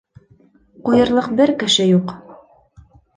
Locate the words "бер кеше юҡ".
1.41-2.15